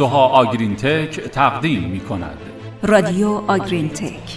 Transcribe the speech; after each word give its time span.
سوها 0.00 0.26
آگرین 0.26 0.76
تک 0.76 1.20
تقدیم 1.20 1.82
می 1.82 2.00
کند. 2.00 2.38
رادیو 2.82 3.28
آگرین 3.28 3.88
تک 3.88 4.36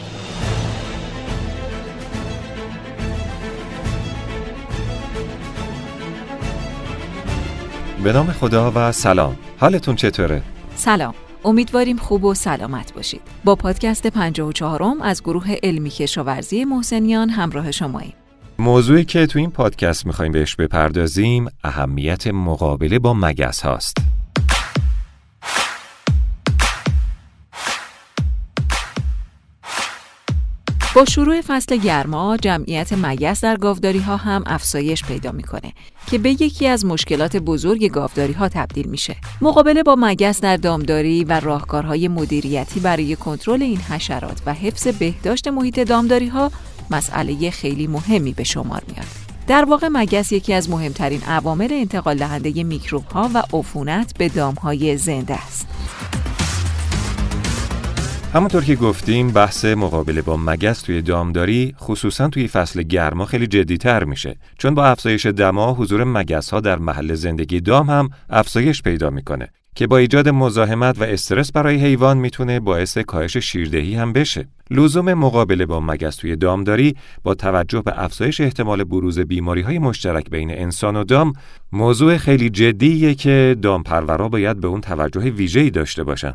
به 8.04 8.13
نام 8.13 8.28
خدا 8.28 8.72
و 8.76 8.91
سلام. 8.91 9.36
حالتون 9.58 9.96
چطوره؟ 9.96 10.41
سلام. 10.76 11.13
امیدواریم 11.46 11.97
خوب 11.97 12.23
و 12.23 12.33
سلامت 12.33 12.94
باشید. 12.94 13.22
با 13.44 13.55
پادکست 13.55 14.08
54 14.08 14.83
م 14.83 15.01
از 15.01 15.23
گروه 15.23 15.55
علمی 15.64 15.90
کشاورزی 15.90 16.66
محسنیان 16.66 17.30
همراه 17.30 17.72
شماییم. 17.72 18.14
موضوعی 18.59 19.05
که 19.05 19.26
تو 19.26 19.40
این 19.40 19.52
پادکست 19.52 20.05
می‌خوایم 20.05 20.32
بهش 20.32 20.55
بپردازیم 20.55 21.48
اهمیت 21.64 22.27
مقابله 22.27 23.00
با 23.00 23.14
مگس 23.14 23.62
هاست. 23.62 24.12
با 30.96 31.06
شروع 31.06 31.42
فصل 31.42 31.78
گرما 31.78 32.38
جمعیت 32.38 32.94
مگس 32.94 33.42
در 33.42 33.58
گاوداری 33.58 34.00
ها 34.00 34.18
هم 34.18 34.44
افزایش 34.46 35.04
پیدا 35.04 35.32
می‌کنه 35.32 35.74
که 36.08 36.18
به 36.18 36.30
یکی 36.30 36.68
از 36.68 36.86
مشکلات 36.86 37.38
بزرگ 37.38 37.92
گاوداری 37.92 38.34
ها 38.34 38.50
تبدیل 38.50 38.88
میشه. 38.88 39.16
مقابله 39.42 39.84
با 39.84 39.96
مگس 40.00 40.42
در 40.42 40.58
دامداری 40.58 41.24
و 41.24 41.40
راهکارهای 41.40 42.08
مدیریتی 42.08 42.80
برای 42.80 43.16
کنترل 43.16 43.62
این 43.62 43.78
حشرات 43.78 44.42
و 44.46 44.54
حفظ 44.54 44.88
بهداشت 44.88 45.48
محیط 45.48 45.80
دامداری 45.80 46.28
ها 46.28 46.52
مسئله 46.92 47.50
خیلی 47.50 47.88
مهمی 47.88 48.34
به 48.34 48.44
شمار 48.44 48.82
میاد. 48.88 49.08
در 49.48 49.66
واقع 49.66 49.88
مگس 49.91 50.32
یکی 50.32 50.54
از 50.54 50.70
مهمترین 50.70 51.24
عوامل 51.24 51.68
انتقال 51.72 52.18
دهنده 52.18 52.63
میکروب 52.63 53.05
ها 53.05 53.30
و 53.34 53.44
عفونت 53.54 54.18
به 54.18 54.30
دام 54.30 54.54
های 54.55 54.98
زنده 54.98 55.34
است. 55.34 55.68
همونطور 58.34 58.63
که 58.63 58.76
گفتیم 58.76 59.31
بحث 59.31 59.65
مقابله 59.65 60.21
با 60.21 60.37
مگس 60.37 60.81
توی 60.81 61.01
دامداری 61.01 61.76
خصوصا 61.79 62.27
توی 62.29 62.48
فصل 62.48 62.84
گرما 62.84 63.26
خیلی 63.26 63.48
جدیتر 63.48 64.03
میشه 64.03 64.35
چون 64.57 64.75
با 64.75 64.85
افزایش 64.85 65.25
دما 65.25 65.73
حضور 65.73 66.03
مگس 66.03 66.49
ها 66.49 66.59
در 66.59 66.79
محل 66.79 67.13
زندگی 67.13 67.61
دام 67.61 67.89
هم 67.89 68.09
افزایش 68.29 68.81
پیدا 68.81 69.09
می‌کنه 69.09 69.49
که 69.75 69.87
با 69.87 69.97
ایجاد 69.97 70.29
مزاحمت 70.29 71.01
و 71.01 71.03
استرس 71.03 71.51
برای 71.51 71.75
حیوان 71.75 72.17
می‌تونه 72.17 72.59
باعث 72.59 72.97
کاهش 72.97 73.37
شیردهی 73.37 73.95
هم 73.95 74.13
بشه. 74.13 74.47
لزوم 74.71 75.13
مقابله 75.13 75.65
با 75.65 75.79
مگس 75.79 76.15
توی 76.15 76.35
دامداری 76.35 76.95
با 77.23 77.35
توجه 77.35 77.81
به 77.81 78.03
افزایش 78.03 78.41
احتمال 78.41 78.83
بروز 78.83 79.19
بیماری 79.19 79.61
های 79.61 79.79
مشترک 79.79 80.29
بین 80.29 80.51
انسان 80.51 80.95
و 80.95 81.03
دام 81.03 81.33
موضوع 81.71 82.17
خیلی 82.17 82.49
جدیه 82.49 83.15
که 83.15 83.55
دامپرورا 83.61 84.29
باید 84.29 84.59
به 84.59 84.67
اون 84.67 84.81
توجه 84.81 85.21
ویژه‌ای 85.21 85.69
داشته 85.69 86.03
باشن. 86.03 86.33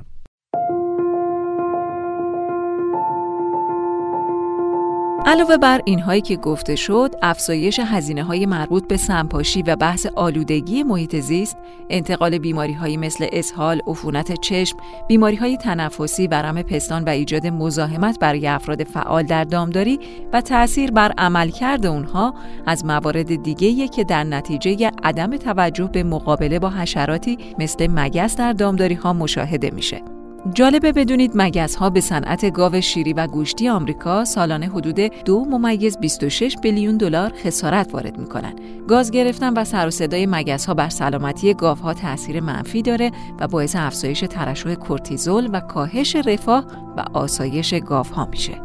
علاوه 5.28 5.56
بر 5.56 5.80
اینهایی 5.84 6.20
که 6.20 6.36
گفته 6.36 6.76
شد، 6.76 7.14
افزایش 7.22 7.80
هزینه 7.84 8.22
های 8.22 8.46
مربوط 8.46 8.88
به 8.88 8.96
سمپاشی 8.96 9.62
و 9.62 9.76
بحث 9.76 10.06
آلودگی 10.06 10.82
محیط 10.82 11.16
زیست، 11.16 11.56
انتقال 11.90 12.38
بیماری 12.38 12.72
های 12.72 12.96
مثل 12.96 13.26
اسهال، 13.32 13.80
عفونت 13.86 14.40
چشم، 14.40 14.76
بیماری 15.08 15.36
های 15.36 15.56
تنفسی، 15.56 16.26
ورم 16.26 16.62
پستان 16.62 17.04
و 17.04 17.08
ایجاد 17.08 17.46
مزاحمت 17.46 18.18
برای 18.18 18.46
افراد 18.46 18.84
فعال 18.84 19.22
در 19.22 19.44
دامداری 19.44 19.98
و 20.32 20.40
تأثیر 20.40 20.90
بر 20.90 21.12
عملکرد 21.18 21.86
اونها 21.86 22.34
از 22.66 22.84
موارد 22.84 23.42
دیگه 23.42 23.88
که 23.88 24.04
در 24.04 24.24
نتیجه 24.24 24.90
عدم 25.02 25.36
توجه 25.36 25.90
به 25.92 26.02
مقابله 26.02 26.58
با 26.58 26.70
حشراتی 26.70 27.38
مثل 27.58 27.86
مگس 27.90 28.36
در 28.36 28.52
دامداری 28.52 28.94
ها 28.94 29.12
مشاهده 29.12 29.70
میشه. 29.70 30.17
جالبه 30.54 30.92
بدونید 30.92 31.32
مگس 31.34 31.76
ها 31.76 31.90
به 31.90 32.00
صنعت 32.00 32.50
گاو 32.50 32.80
شیری 32.80 33.12
و 33.12 33.26
گوشتی 33.26 33.68
آمریکا 33.68 34.24
سالانه 34.24 34.66
حدود 34.66 35.00
دو 35.00 35.44
ممیز 35.44 35.98
26 35.98 36.56
بیلیون 36.62 36.96
دلار 36.96 37.32
خسارت 37.44 37.94
وارد 37.94 38.18
می‌کنن. 38.18 38.54
گاز 38.88 39.10
گرفتن 39.10 39.52
و 39.52 39.64
سر 39.64 39.86
و 39.86 39.90
صدای 39.90 40.26
مگس 40.26 40.66
ها 40.66 40.74
بر 40.74 40.88
سلامتی 40.88 41.54
گاوها 41.54 41.88
ها 41.88 41.94
تاثیر 41.94 42.40
منفی 42.40 42.82
داره 42.82 43.10
و 43.40 43.48
باعث 43.48 43.76
افزایش 43.76 44.20
ترشح 44.20 44.74
کورتیزول 44.74 45.50
و 45.52 45.60
کاهش 45.60 46.16
رفاه 46.16 46.64
و 46.96 47.04
آسایش 47.12 47.74
گاوها 47.74 48.14
ها 48.14 48.30
میشه. 48.30 48.60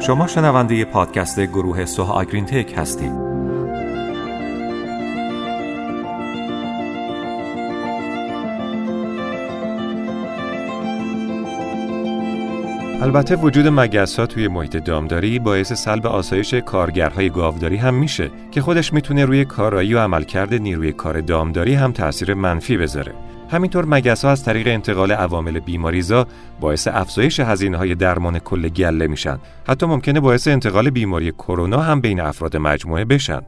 شما 0.00 0.26
شنونده 0.26 0.84
پادکست 0.84 1.40
گروه 1.40 1.84
سوها 1.84 2.12
آگرین 2.12 2.44
تک 2.44 2.74
هستید. 2.76 3.27
البته 13.02 13.36
وجود 13.36 13.66
مگس 13.66 14.18
ها 14.18 14.26
توی 14.26 14.48
محیط 14.48 14.76
دامداری 14.76 15.38
باعث 15.38 15.72
سلب 15.72 16.06
آسایش 16.06 16.54
کارگرهای 16.54 17.30
گاوداری 17.30 17.76
هم 17.76 17.94
میشه 17.94 18.30
که 18.50 18.60
خودش 18.60 18.92
می‌تونه 18.92 19.24
روی 19.24 19.44
کارایی 19.44 19.94
و 19.94 19.98
عملکرد 19.98 20.54
نیروی 20.54 20.92
کار 20.92 21.20
دامداری 21.20 21.74
هم 21.74 21.92
تاثیر 21.92 22.34
منفی 22.34 22.76
بذاره. 22.76 23.12
همینطور 23.50 23.84
مگس 23.84 24.24
ها 24.24 24.30
از 24.30 24.44
طریق 24.44 24.68
انتقال 24.68 25.12
عوامل 25.12 25.60
بیماریزا 25.60 26.26
باعث 26.60 26.88
افزایش 26.88 27.40
هزینه 27.40 27.76
های 27.76 27.94
درمان 27.94 28.38
کل 28.38 28.68
گله 28.68 29.06
میشن. 29.06 29.38
حتی 29.68 29.86
ممکنه 29.86 30.20
باعث 30.20 30.48
انتقال 30.48 30.90
بیماری 30.90 31.32
کرونا 31.32 31.78
هم 31.78 32.00
بین 32.00 32.20
افراد 32.20 32.56
مجموعه 32.56 33.04
بشن. 33.04 33.40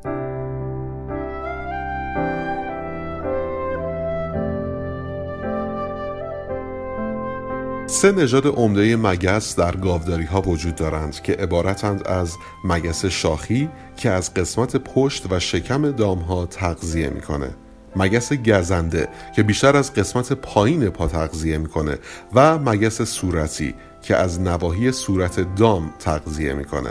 سه 7.91 8.13
نژاد 8.13 8.47
عمده 8.47 8.97
مگس 8.97 9.57
در 9.57 9.77
گاوداری 9.77 10.25
ها 10.25 10.41
وجود 10.41 10.75
دارند 10.75 11.23
که 11.23 11.33
عبارتند 11.33 12.07
از 12.07 12.37
مگس 12.65 13.05
شاخی 13.05 13.69
که 13.97 14.11
از 14.11 14.35
قسمت 14.35 14.77
پشت 14.77 15.33
و 15.33 15.41
شکم 15.41 15.91
دام 15.91 16.19
ها 16.19 16.47
تغذیه 16.47 17.11
می‌کنه. 17.11 17.51
مگس 17.97 18.33
گزنده 18.33 19.09
که 19.37 19.43
بیشتر 19.43 19.77
از 19.77 19.95
قسمت 19.95 20.33
پایین 20.33 20.91
پا 20.91 21.09
تغذیه 21.09 21.59
می‌کنه 21.59 21.99
و 22.35 22.59
مگس 22.59 23.03
صورتی 23.03 23.75
که 24.03 24.17
از 24.17 24.41
نواحی 24.41 24.93
صورت 24.93 25.55
دام 25.55 25.95
تغذیه 25.99 26.55
می‌کنه. 26.55 26.91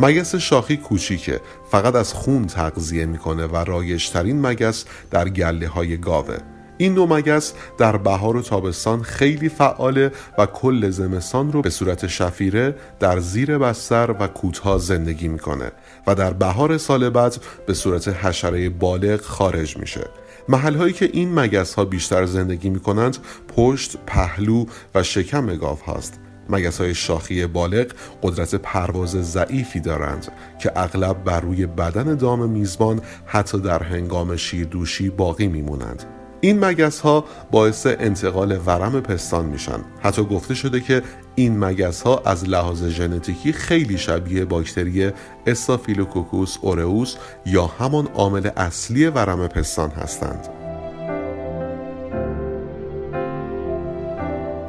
مگس 0.00 0.34
شاخی 0.34 0.76
کوچیکه 0.76 1.40
فقط 1.70 1.94
از 1.94 2.14
خون 2.14 2.46
تغذیه 2.46 3.06
می‌کنه 3.06 3.46
و 3.46 3.56
رایشترین 3.56 4.46
مگس 4.46 4.84
در 5.10 5.28
گله 5.28 5.68
های 5.68 5.96
گاوه. 5.96 6.38
این 6.82 6.94
نوع 6.94 7.08
مگس 7.08 7.52
در 7.78 7.96
بهار 7.96 8.36
و 8.36 8.42
تابستان 8.42 9.02
خیلی 9.02 9.48
فعاله 9.48 10.12
و 10.38 10.46
کل 10.46 10.90
زمستان 10.90 11.52
رو 11.52 11.62
به 11.62 11.70
صورت 11.70 12.06
شفیره 12.06 12.74
در 13.00 13.20
زیر 13.20 13.58
بستر 13.58 14.14
و 14.20 14.26
کوتها 14.26 14.78
زندگی 14.78 15.28
می‌کنه 15.28 15.72
و 16.06 16.14
در 16.14 16.32
بهار 16.32 16.78
سال 16.78 17.10
بعد 17.10 17.36
به 17.66 17.74
صورت 17.74 18.08
حشره 18.08 18.68
بالغ 18.68 19.20
خارج 19.20 19.76
میشه. 19.76 20.04
محل 20.48 20.74
هایی 20.74 20.92
که 20.92 21.10
این 21.12 21.34
مگس 21.40 21.74
ها 21.74 21.84
بیشتر 21.84 22.26
زندگی 22.26 22.70
می 22.70 22.80
کنند 22.80 23.16
پشت، 23.56 23.96
پهلو 24.06 24.64
و 24.94 25.02
شکم 25.02 25.56
گاو 25.56 25.78
هاست. 25.86 26.20
مگس 26.48 26.80
های 26.80 26.94
شاخی 26.94 27.46
بالغ 27.46 27.86
قدرت 28.22 28.54
پرواز 28.54 29.10
ضعیفی 29.10 29.80
دارند 29.80 30.32
که 30.60 30.72
اغلب 30.76 31.24
بر 31.24 31.40
روی 31.40 31.66
بدن 31.66 32.14
دام 32.14 32.50
میزبان 32.50 33.00
حتی 33.26 33.60
در 33.60 33.82
هنگام 33.82 34.36
شیردوشی 34.36 35.10
باقی 35.10 35.46
میمونند. 35.48 36.21
این 36.44 36.64
مگس 36.64 37.00
ها 37.00 37.24
باعث 37.50 37.86
انتقال 37.86 38.58
ورم 38.66 39.00
پستان 39.00 39.46
میشن. 39.46 39.80
حتی 40.00 40.24
گفته 40.24 40.54
شده 40.54 40.80
که 40.80 41.02
این 41.34 41.64
مگس 41.64 42.02
ها 42.02 42.22
از 42.24 42.48
لحاظ 42.48 42.84
ژنتیکی 42.84 43.52
خیلی 43.52 43.98
شبیه 43.98 44.44
باکتری 44.44 45.10
Staphylococcus 45.46 46.56
aureus 46.60 47.16
یا 47.46 47.66
همان 47.66 48.06
عامل 48.06 48.50
اصلی 48.56 49.06
ورم 49.06 49.48
پستان 49.48 49.90
هستند. 49.90 50.48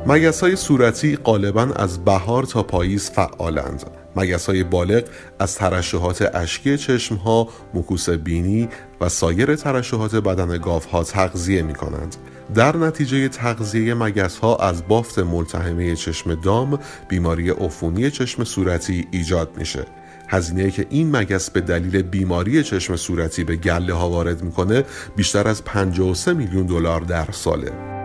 مگس 0.06 0.42
های 0.42 0.56
صورتی 0.56 1.16
غالبا 1.16 1.62
از 1.62 2.06
بهار 2.06 2.44
تا 2.44 2.64
پاییز 2.64 3.10
فعالند. 3.10 4.03
مگس 4.16 4.46
های 4.46 4.64
بالغ 4.64 5.04
از 5.40 5.56
ترشحات 5.56 6.36
اشکی 6.36 6.78
چشم 6.78 7.16
ها، 7.16 7.48
مکوس 7.74 8.10
بینی 8.10 8.70
و 9.02 9.10
سایر 9.10 9.56
ترشحات 9.56 10.16
بدن 10.16 10.58
گاف 10.58 10.86
ها 10.86 11.04
تغذیه 11.04 11.62
می 11.62 11.74
کنند. 11.74 12.16
در 12.56 12.78
نتیجه 12.78 13.28
تغذیه 13.28 13.94
مگس 13.94 14.38
ها 14.38 14.56
از 14.56 14.88
بافت 14.88 15.20
ملتهمه 15.20 15.96
چشم 15.96 16.36
دام 16.36 16.80
بیماری 17.10 17.50
عفونی 17.50 18.12
چشم 18.12 18.44
صورتی 18.44 19.08
ایجاد 19.12 19.58
میشه. 19.58 19.86
هزینه 20.28 20.72
که 20.72 20.86
این 20.90 21.16
مگس 21.16 21.50
به 21.50 21.62
دلیل 21.62 22.02
بیماری 22.02 22.64
چشم 22.64 22.96
صورتی 22.96 23.44
به 23.44 23.56
گله 23.56 23.94
ها 23.94 24.10
وارد 24.10 24.44
می‌کنه 24.44 24.84
بیشتر 25.16 25.48
از 25.48 25.64
53 25.64 26.34
میلیون 26.34 26.66
دلار 26.66 27.02
در 27.02 27.28
ساله. 27.32 28.03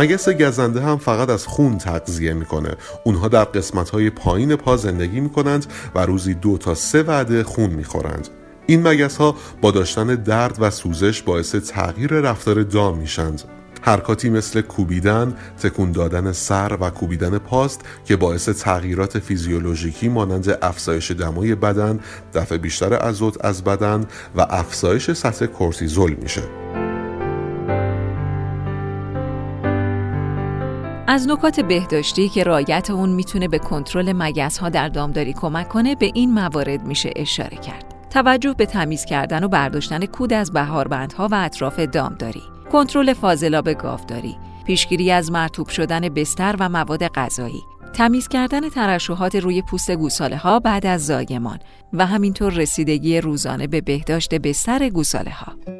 مگس 0.00 0.28
گزنده 0.28 0.80
هم 0.80 0.98
فقط 0.98 1.30
از 1.30 1.46
خون 1.46 1.78
تغذیه 1.78 2.32
می‌کنه. 2.32 2.74
اونها 3.04 3.28
در 3.28 3.44
قسمت 3.44 3.90
های 3.90 4.10
پایین 4.10 4.56
پا 4.56 4.76
زندگی 4.76 5.20
می‌کنند 5.20 5.66
و 5.94 6.06
روزی 6.06 6.34
دو 6.34 6.58
تا 6.58 6.74
سه 6.74 7.02
وعده 7.02 7.44
خون 7.44 7.70
می‌خورند. 7.70 8.28
این 8.66 8.88
مگس 8.88 9.16
ها 9.16 9.36
با 9.60 9.70
داشتن 9.70 10.06
درد 10.06 10.56
و 10.60 10.70
سوزش 10.70 11.22
باعث 11.22 11.54
تغییر 11.54 12.10
رفتار 12.10 12.62
دام 12.62 12.98
میشند. 12.98 13.42
حرکاتی 13.82 14.30
مثل 14.30 14.60
کوبیدن، 14.60 15.36
تکون 15.62 15.92
دادن 15.92 16.32
سر 16.32 16.76
و 16.80 16.90
کوبیدن 16.90 17.38
پاست 17.38 17.80
که 18.04 18.16
باعث 18.16 18.48
تغییرات 18.48 19.18
فیزیولوژیکی 19.18 20.08
مانند 20.08 20.58
افزایش 20.62 21.10
دمای 21.10 21.54
بدن، 21.54 22.00
دفع 22.34 22.56
بیشتر 22.56 22.94
ازوت 22.94 23.44
از 23.44 23.64
بدن 23.64 24.06
و 24.36 24.46
افزایش 24.50 25.10
سطح 25.10 25.46
کورتیزول 25.46 26.16
میشه. 26.22 26.42
از 31.10 31.28
نکات 31.28 31.60
بهداشتی 31.60 32.28
که 32.28 32.42
رایت 32.42 32.90
اون 32.90 33.08
می‌تونه 33.08 33.48
به 33.48 33.58
کنترل 33.58 34.12
مگس 34.12 34.58
ها 34.58 34.68
در 34.68 34.88
دامداری 34.88 35.32
کمک 35.32 35.68
کنه 35.68 35.94
به 35.94 36.10
این 36.14 36.34
موارد 36.34 36.86
میشه 36.86 37.10
اشاره 37.16 37.56
کرد. 37.56 37.94
توجه 38.10 38.54
به 38.54 38.66
تمیز 38.66 39.04
کردن 39.04 39.44
و 39.44 39.48
برداشتن 39.48 40.06
کود 40.06 40.32
از 40.32 40.52
بهاربندها 40.52 41.28
و 41.30 41.34
اطراف 41.34 41.80
دامداری. 41.80 42.42
کنترل 42.72 43.12
فاضلاب 43.12 43.72
گاوداری، 43.72 44.36
پیشگیری 44.66 45.10
از 45.10 45.32
مرتوب 45.32 45.68
شدن 45.68 46.08
بستر 46.08 46.56
و 46.58 46.68
مواد 46.68 47.08
غذایی، 47.08 47.62
تمیز 47.94 48.28
کردن 48.28 48.68
ترشحات 48.68 49.36
روی 49.36 49.62
پوست 49.62 49.90
گوساله 49.90 50.36
ها 50.36 50.60
بعد 50.60 50.86
از 50.86 51.06
زایمان 51.06 51.58
و 51.92 52.06
همینطور 52.06 52.52
رسیدگی 52.52 53.20
روزانه 53.20 53.66
به 53.66 53.80
بهداشت 53.80 54.34
بستر 54.34 54.88
گوساله 54.88 55.30
ها. 55.30 55.79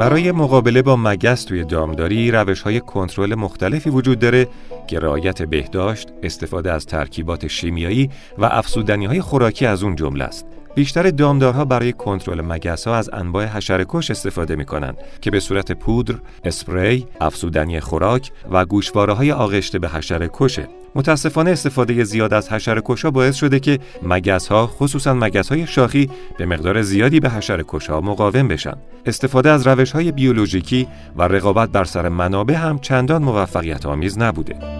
برای 0.00 0.32
مقابله 0.32 0.82
با 0.82 0.96
مگس 0.96 1.44
توی 1.44 1.64
دامداری 1.64 2.30
روش 2.30 2.62
های 2.62 2.80
کنترل 2.80 3.34
مختلفی 3.34 3.90
وجود 3.90 4.18
داره 4.18 4.48
که 4.86 4.98
رعایت 4.98 5.42
بهداشت، 5.42 6.08
استفاده 6.22 6.72
از 6.72 6.86
ترکیبات 6.86 7.46
شیمیایی 7.46 8.10
و 8.38 8.44
افسودنی 8.44 9.06
های 9.06 9.20
خوراکی 9.20 9.66
از 9.66 9.82
اون 9.82 9.96
جمله 9.96 10.24
است. 10.24 10.46
بیشتر 10.74 11.10
دامدارها 11.10 11.64
برای 11.64 11.92
کنترل 11.92 12.40
مگس 12.40 12.86
ها 12.86 12.96
از 12.96 13.10
انواع 13.12 13.44
حشرکش 13.44 14.10
استفاده 14.10 14.56
می 14.56 14.64
کنند 14.64 14.98
که 15.20 15.30
به 15.30 15.40
صورت 15.40 15.72
پودر، 15.72 16.14
اسپری، 16.44 17.06
افسودنی 17.20 17.80
خوراک 17.80 18.30
و 18.50 18.64
گوشواره 18.64 19.12
های 19.12 19.32
آغشته 19.32 19.78
به 19.78 19.88
حشرکشه. 19.88 20.68
متاسفانه 20.94 21.50
استفاده 21.50 22.04
زیاد 22.04 22.34
از 22.34 22.52
حشرکشها 22.52 23.10
باعث 23.10 23.36
شده 23.36 23.60
که 23.60 23.78
مگس 24.02 24.48
ها 24.48 24.66
خصوصا 24.66 25.14
مگس 25.14 25.48
های 25.48 25.66
شاخی 25.66 26.10
به 26.38 26.46
مقدار 26.46 26.82
زیادی 26.82 27.20
به 27.20 27.30
حشرکشها 27.30 28.00
مقاوم 28.00 28.48
بشن. 28.48 28.74
استفاده 29.06 29.50
از 29.50 29.66
روش 29.66 29.92
های 29.92 30.12
بیولوژیکی 30.12 30.88
و 31.16 31.22
رقابت 31.22 31.68
بر 31.68 31.84
سر 31.84 32.08
منابع 32.08 32.54
هم 32.54 32.78
چندان 32.78 33.22
موفقیت 33.22 33.86
آمیز 33.86 34.18
نبوده. 34.18 34.79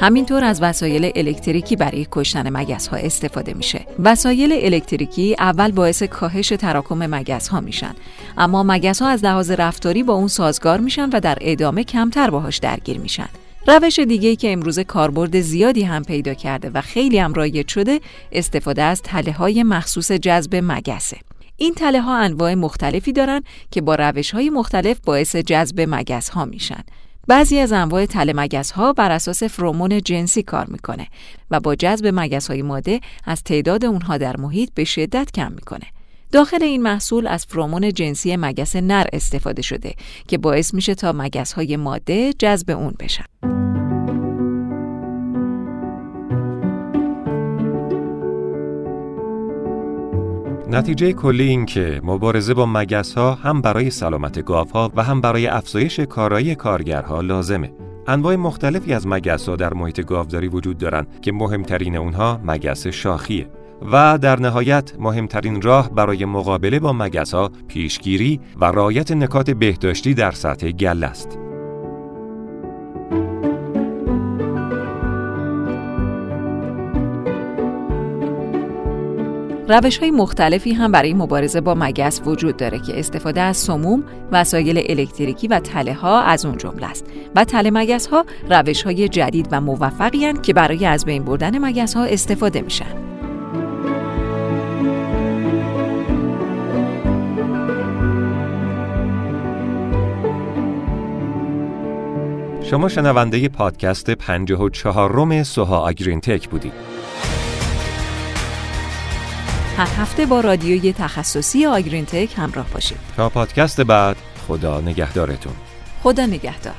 همینطور 0.00 0.44
از 0.44 0.62
وسایل 0.62 1.12
الکتریکی 1.14 1.76
برای 1.76 2.06
کشتن 2.10 2.56
مگس 2.56 2.86
ها 2.86 2.96
استفاده 2.96 3.54
میشه. 3.54 3.86
وسایل 3.98 4.52
الکتریکی 4.52 5.36
اول 5.38 5.72
باعث 5.72 6.02
کاهش 6.02 6.48
تراکم 6.48 7.06
مگس 7.06 7.48
ها 7.48 7.60
میشن، 7.60 7.94
اما 8.38 8.62
مگس 8.62 9.02
ها 9.02 9.08
از 9.08 9.24
لحاظ 9.24 9.50
رفتاری 9.50 10.02
با 10.02 10.12
اون 10.14 10.28
سازگار 10.28 10.80
میشن 10.80 11.10
و 11.12 11.20
در 11.20 11.38
ادامه 11.40 11.84
کمتر 11.84 12.30
باهاش 12.30 12.58
درگیر 12.58 12.98
میشن. 12.98 13.28
روش 13.66 13.98
دیگه 13.98 14.36
که 14.36 14.52
امروز 14.52 14.78
کاربرد 14.78 15.40
زیادی 15.40 15.82
هم 15.82 16.02
پیدا 16.02 16.34
کرده 16.34 16.70
و 16.74 16.80
خیلی 16.80 17.18
هم 17.18 17.34
رایج 17.34 17.68
شده 17.68 18.00
استفاده 18.32 18.82
از 18.82 19.02
تله 19.02 19.32
های 19.32 19.62
مخصوص 19.62 20.12
جذب 20.12 20.60
مگسه. 20.62 21.16
این 21.56 21.74
تله 21.74 22.00
ها 22.00 22.18
انواع 22.18 22.54
مختلفی 22.54 23.12
دارن 23.12 23.42
که 23.70 23.80
با 23.80 23.94
روش 23.94 24.30
های 24.30 24.50
مختلف 24.50 25.00
باعث 25.04 25.36
جذب 25.36 25.86
مگس 25.88 26.28
ها 26.28 26.44
میشن. 26.44 26.84
بعضی 27.26 27.58
از 27.58 27.72
انواع 27.72 28.06
تله 28.06 28.32
مگس 28.36 28.70
ها 28.70 28.92
بر 28.92 29.10
اساس 29.10 29.42
فرومون 29.42 30.00
جنسی 30.00 30.42
کار 30.42 30.66
می‌کنه 30.66 31.06
و 31.50 31.60
با 31.60 31.74
جذب 31.74 32.10
مگس 32.14 32.48
های 32.48 32.62
ماده 32.62 33.00
از 33.24 33.42
تعداد 33.42 33.84
اونها 33.84 34.16
در 34.16 34.36
محیط 34.36 34.70
به 34.74 34.84
شدت 34.84 35.30
کم 35.34 35.52
می‌کنه. 35.52 35.86
داخل 36.32 36.62
این 36.62 36.82
محصول 36.82 37.26
از 37.26 37.46
فرومون 37.46 37.92
جنسی 37.92 38.36
مگس 38.36 38.76
نر 38.76 39.06
استفاده 39.12 39.62
شده 39.62 39.94
که 40.28 40.38
باعث 40.38 40.74
میشه 40.74 40.94
تا 40.94 41.12
مگس 41.12 41.52
های 41.52 41.76
ماده 41.76 42.32
جذب 42.32 42.70
اون 42.70 42.94
بشن. 43.00 43.53
نتیجه 50.74 51.12
کلی 51.12 51.48
این 51.48 51.66
که 51.66 52.00
مبارزه 52.04 52.54
با 52.54 52.66
مگس 52.66 53.14
ها 53.14 53.34
هم 53.34 53.60
برای 53.60 53.90
سلامت 53.90 54.44
گاف 54.44 54.70
ها 54.70 54.92
و 54.96 55.02
هم 55.02 55.20
برای 55.20 55.46
افزایش 55.46 56.00
کارایی 56.00 56.54
کارگرها 56.54 57.20
لازمه. 57.20 57.72
انواع 58.06 58.36
مختلفی 58.36 58.92
از 58.92 59.06
مگس 59.06 59.48
ها 59.48 59.56
در 59.56 59.74
محیط 59.74 60.00
گاوداری 60.00 60.48
وجود 60.48 60.78
دارند 60.78 61.20
که 61.20 61.32
مهمترین 61.32 61.96
اونها 61.96 62.40
مگس 62.44 62.86
شاخیه. 62.86 63.46
و 63.92 64.18
در 64.18 64.40
نهایت 64.40 64.92
مهمترین 64.98 65.62
راه 65.62 65.90
برای 65.90 66.24
مقابله 66.24 66.80
با 66.80 66.92
مگس 66.92 67.34
ها 67.34 67.50
پیشگیری 67.68 68.40
و 68.60 68.64
رعایت 68.64 69.12
نکات 69.12 69.50
بهداشتی 69.50 70.14
در 70.14 70.30
سطح 70.30 70.70
گل 70.70 71.04
است. 71.04 71.38
روش 79.68 79.98
های 79.98 80.10
مختلفی 80.10 80.72
هم 80.72 80.92
برای 80.92 81.14
مبارزه 81.14 81.60
با 81.60 81.74
مگس 81.74 82.20
وجود 82.26 82.56
داره 82.56 82.78
که 82.78 82.98
استفاده 82.98 83.40
از 83.40 83.56
سموم، 83.56 84.04
وسایل 84.32 84.82
الکتریکی 84.88 85.48
و 85.48 85.60
تله 85.60 85.94
ها 85.94 86.20
از 86.20 86.44
اون 86.44 86.58
جمله 86.58 86.86
است 86.86 87.06
و 87.36 87.44
تله 87.44 87.70
مگس 87.70 88.06
ها 88.06 88.24
روش 88.50 88.82
های 88.82 89.08
جدید 89.08 89.48
و 89.52 89.60
موفقی 89.60 90.32
که 90.32 90.52
برای 90.52 90.86
از 90.86 91.04
بین 91.04 91.24
بردن 91.24 91.58
مگس 91.58 91.94
ها 91.94 92.04
استفاده 92.04 92.60
میشن. 92.60 93.14
شما 102.62 102.88
شنونده 102.88 103.48
پادکست 103.48 104.10
54 104.10 105.12
روم 105.12 105.42
سوها 105.42 105.78
آگرین 105.78 106.20
تک 106.20 106.48
بودید. 106.48 106.93
هر 109.76 110.02
هفته 110.02 110.26
با 110.26 110.40
رادیوی 110.40 110.92
تخصصی 110.92 111.66
آگرین 111.66 112.04
تک 112.04 112.34
همراه 112.36 112.66
باشید. 112.74 112.98
تا 113.16 113.28
پادکست 113.28 113.80
بعد 113.80 114.16
خدا 114.48 114.80
نگهدارتون. 114.80 115.52
خدا 116.02 116.26
نگهدار. 116.26 116.74